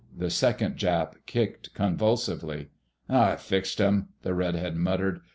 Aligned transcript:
The 0.17 0.31
second 0.31 0.77
Jap 0.77 1.13
kicked 1.27 1.75
convulsively. 1.75 2.71
"I 3.07 3.35
fixed 3.35 3.77
him!" 3.77 4.07
the 4.23 4.33
redhead 4.33 4.75
muttered. 4.75 5.19